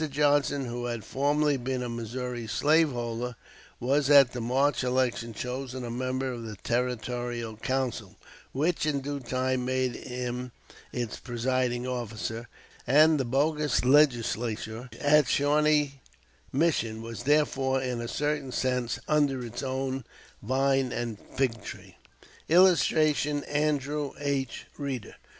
Johnson, 0.09 0.65
who 0.65 0.85
had 0.85 1.03
formerly 1.05 1.57
been 1.57 1.83
a 1.83 1.87
Missouri 1.87 2.47
slaveholder, 2.47 3.35
was 3.79 4.09
at 4.09 4.31
the 4.31 4.41
March 4.41 4.83
election 4.83 5.31
chosen 5.31 5.85
a 5.85 5.91
member 5.91 6.31
of 6.31 6.43
the 6.43 6.55
Territorial 6.55 7.55
Council, 7.57 8.15
which 8.51 8.87
in 8.87 9.01
due 9.01 9.19
time 9.19 9.63
made 9.63 9.95
him 9.95 10.53
its 10.91 11.17
presiding 11.19 11.85
officer; 11.85 12.47
and 12.87 13.19
the 13.19 13.25
bogus 13.25 13.85
Legislature 13.85 14.89
at 14.99 15.27
Shawnee 15.27 16.01
Mission 16.51 17.03
was 17.03 17.21
therefore 17.21 17.79
in 17.79 18.01
a 18.01 18.07
certain 18.07 18.51
sense 18.51 18.97
under 19.07 19.45
its 19.45 19.61
own 19.61 20.03
"vine 20.41 20.91
and 20.91 21.19
fig 21.37 21.63
tree." 21.63 21.95
[Illustration: 22.49 23.43
ANDREW 23.43 24.15
H. 24.17 24.65
REEDER. 24.79 25.13